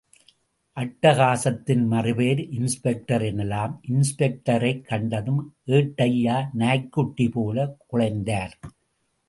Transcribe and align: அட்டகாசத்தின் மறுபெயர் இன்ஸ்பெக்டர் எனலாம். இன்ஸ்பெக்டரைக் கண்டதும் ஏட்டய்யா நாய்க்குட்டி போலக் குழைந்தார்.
அட்டகாசத்தின் 0.75 1.85
மறுபெயர் 1.85 2.49
இன்ஸ்பெக்டர் 2.49 3.21
எனலாம். 3.21 3.79
இன்ஸ்பெக்டரைக் 3.87 4.81
கண்டதும் 4.81 5.55
ஏட்டய்யா 5.67 6.47
நாய்க்குட்டி 6.53 7.29
போலக் 7.29 7.77
குழைந்தார். 7.93 8.51